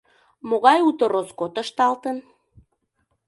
[0.49, 2.17] Могай уто роскот ышталтын?